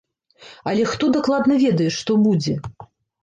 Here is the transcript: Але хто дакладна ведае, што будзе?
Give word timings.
Але 0.69 0.85
хто 0.93 1.09
дакладна 1.17 1.59
ведае, 1.65 1.91
што 1.99 2.17
будзе? 2.25 2.57